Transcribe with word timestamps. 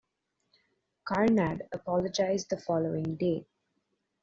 Karnad 1.05 1.67
apologised 1.71 2.49
the 2.49 2.57
following 2.57 3.15
day. 3.17 3.45